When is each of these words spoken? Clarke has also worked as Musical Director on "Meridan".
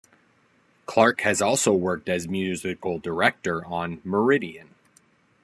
Clarke 0.87 1.21
has 1.21 1.43
also 1.43 1.73
worked 1.75 2.09
as 2.09 2.27
Musical 2.27 2.97
Director 2.97 3.63
on 3.63 3.97
"Meridan". 4.03 4.69